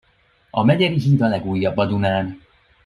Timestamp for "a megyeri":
0.49-0.99